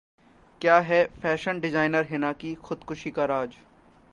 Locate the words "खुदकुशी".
2.63-3.11